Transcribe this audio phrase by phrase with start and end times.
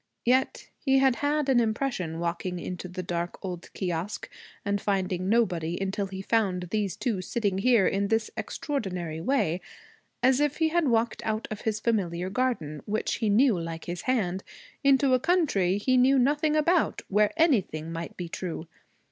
[0.25, 4.31] Yet he had had an impression, walking into the dark old kiosque
[4.65, 9.61] and finding nobody until he found these two sitting here in this extraordinary way,
[10.23, 14.01] as if he had walked out of his familiar garden, which he knew like his
[14.01, 14.43] hand,
[14.83, 18.65] into a country he knew nothing about, where anything might be true.